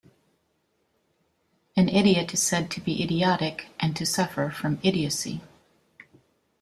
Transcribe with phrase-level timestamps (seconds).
[1.77, 5.41] An idiot is said to be idiotic, and to suffer from idiocy.